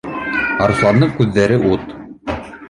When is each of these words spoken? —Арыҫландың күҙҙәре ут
—Арыҫландың 0.67 1.11
күҙҙәре 1.19 1.61
ут 1.77 1.93